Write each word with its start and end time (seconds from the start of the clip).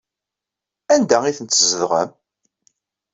Anda 0.93 1.17
ay 1.23 1.35
tent-teszedɣem? 1.37 2.09